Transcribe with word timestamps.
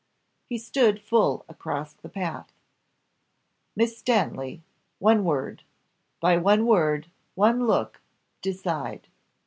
He 0.47 0.57
stood 0.57 0.99
full 0.99 1.45
across 1.47 1.93
the 1.93 2.09
path. 2.09 2.51
"Miss 3.75 3.95
Stanley, 3.95 4.63
one 4.97 5.23
word 5.23 5.61
by 6.19 6.37
one 6.37 6.65
word, 6.65 7.05
one 7.35 7.67
look 7.67 8.01
decide. 8.41 9.09